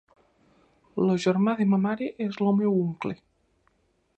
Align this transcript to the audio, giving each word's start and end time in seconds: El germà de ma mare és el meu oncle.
El 1.03 1.11
germà 1.25 1.53
de 1.59 1.67
ma 1.73 1.79
mare 1.83 2.07
és 2.29 2.41
el 2.47 2.51
meu 2.63 2.81
oncle. 2.81 3.15